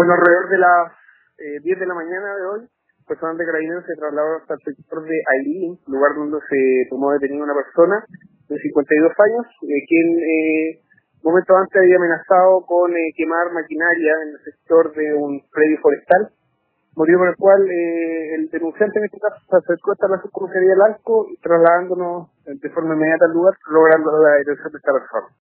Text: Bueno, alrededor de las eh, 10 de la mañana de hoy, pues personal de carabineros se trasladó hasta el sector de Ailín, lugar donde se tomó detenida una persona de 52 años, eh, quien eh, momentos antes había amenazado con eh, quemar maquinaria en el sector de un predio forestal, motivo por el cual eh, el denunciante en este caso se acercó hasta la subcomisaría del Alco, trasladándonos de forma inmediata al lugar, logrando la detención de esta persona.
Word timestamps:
Bueno, 0.00 0.14
alrededor 0.16 0.48
de 0.48 0.56
las 0.56 0.92
eh, 1.36 1.60
10 1.60 1.78
de 1.78 1.84
la 1.84 1.92
mañana 1.92 2.32
de 2.32 2.46
hoy, 2.46 2.60
pues 3.04 3.20
personal 3.20 3.36
de 3.36 3.44
carabineros 3.44 3.84
se 3.84 4.00
trasladó 4.00 4.40
hasta 4.40 4.54
el 4.54 4.60
sector 4.64 5.04
de 5.04 5.16
Ailín, 5.28 5.76
lugar 5.92 6.16
donde 6.16 6.40
se 6.48 6.88
tomó 6.88 7.12
detenida 7.12 7.44
una 7.44 7.52
persona 7.52 8.00
de 8.48 8.56
52 8.56 9.12
años, 9.12 9.44
eh, 9.60 9.84
quien 9.84 10.08
eh, 10.24 10.80
momentos 11.22 11.52
antes 11.52 11.84
había 11.84 12.00
amenazado 12.00 12.64
con 12.64 12.96
eh, 12.96 13.12
quemar 13.14 13.52
maquinaria 13.52 14.12
en 14.24 14.28
el 14.32 14.40
sector 14.40 14.88
de 14.96 15.12
un 15.12 15.44
predio 15.52 15.76
forestal, 15.84 16.32
motivo 16.96 17.18
por 17.18 17.28
el 17.28 17.36
cual 17.36 17.60
eh, 17.68 18.36
el 18.40 18.48
denunciante 18.48 19.00
en 19.00 19.04
este 19.04 19.20
caso 19.20 19.36
se 19.36 19.56
acercó 19.60 19.92
hasta 19.92 20.08
la 20.08 20.22
subcomisaría 20.24 20.80
del 20.80 20.96
Alco, 20.96 21.28
trasladándonos 21.44 22.32
de 22.48 22.70
forma 22.70 22.94
inmediata 22.94 23.26
al 23.26 23.36
lugar, 23.36 23.52
logrando 23.68 24.16
la 24.16 24.32
detención 24.40 24.72
de 24.72 24.78
esta 24.80 24.92
persona. 24.96 25.28